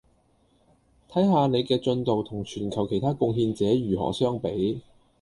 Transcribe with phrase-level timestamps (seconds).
[1.11, 4.81] 睇下您的進度同全球其他貢獻者如何相比